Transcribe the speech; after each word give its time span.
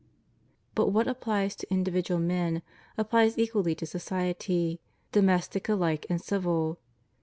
But 0.73 0.87
what 0.87 1.05
appUes 1.05 1.55
to 1.57 1.71
individual 1.71 2.19
men 2.19 2.63
applies 2.97 3.37
equally 3.37 3.75
to 3.75 3.85
society— 3.85 4.79
domestic 5.11 5.69
alike 5.69 6.07
and 6.09 6.19
civil. 6.19 6.79